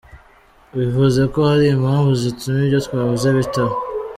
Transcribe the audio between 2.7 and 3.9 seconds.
twavuze bitaba.